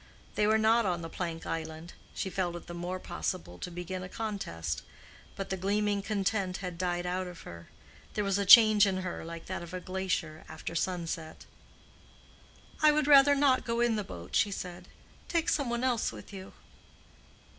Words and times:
They 0.33 0.47
were 0.47 0.57
not 0.57 0.83
on 0.83 1.03
the 1.03 1.11
plank 1.11 1.45
island; 1.45 1.93
she 2.15 2.31
felt 2.31 2.55
it 2.55 2.65
the 2.65 2.73
more 2.73 2.97
possible 2.99 3.59
to 3.59 3.69
begin 3.69 4.01
a 4.01 4.09
contest. 4.09 4.81
But 5.35 5.51
the 5.51 5.57
gleaming 5.57 6.01
content 6.01 6.57
had 6.57 6.79
died 6.79 7.05
out 7.05 7.27
of 7.27 7.41
her. 7.41 7.69
There 8.15 8.23
was 8.23 8.39
a 8.39 8.43
change 8.47 8.87
in 8.87 9.03
her 9.03 9.23
like 9.23 9.45
that 9.45 9.61
of 9.61 9.75
a 9.75 9.79
glacier 9.79 10.43
after 10.49 10.73
sunset. 10.73 11.45
"I 12.81 12.91
would 12.91 13.05
rather 13.05 13.35
not 13.35 13.63
go 13.63 13.79
in 13.79 13.95
the 13.95 14.03
boat," 14.03 14.35
she 14.35 14.49
said. 14.49 14.87
"Take 15.27 15.49
some 15.49 15.69
one 15.69 15.83
else 15.83 16.11
with 16.11 16.33
you." 16.33 16.53